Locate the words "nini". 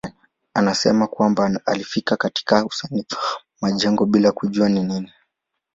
4.83-5.11